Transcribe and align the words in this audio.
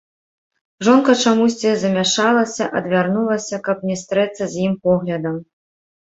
Жонка 0.85 1.13
чамусьці 1.25 1.73
замяшалася, 1.81 2.69
адвярнулася, 2.79 3.59
каб 3.67 3.77
не 3.89 3.97
стрэцца 4.05 4.43
з 4.55 4.63
ім 4.69 4.73
поглядам. 4.89 5.37